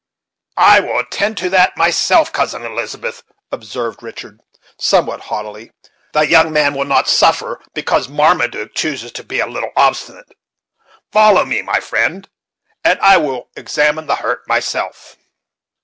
"I 0.57 0.79
will 0.79 0.97
attend 0.97 1.37
to 1.37 1.49
that 1.51 1.77
myself, 1.77 2.33
Cousin 2.33 2.65
Elizabeth," 2.65 3.21
observed 3.51 4.01
Richard, 4.01 4.41
somewhat 4.79 5.21
haughtily. 5.29 5.73
"The 6.13 6.21
young 6.25 6.51
man 6.51 6.73
will 6.73 6.85
not 6.85 7.07
suffer 7.07 7.61
because 7.75 8.09
Marmaduke 8.09 8.73
chooses 8.73 9.11
to 9.11 9.23
be 9.23 9.39
a 9.39 9.45
little 9.45 9.69
obstinate. 9.75 10.31
Follow 11.11 11.45
me, 11.45 11.61
my 11.61 11.79
friend, 11.79 12.27
and 12.83 12.99
I 12.99 13.17
will 13.17 13.49
examine 13.55 14.07
the 14.07 14.15
hurt 14.15 14.41
myself." 14.47 15.17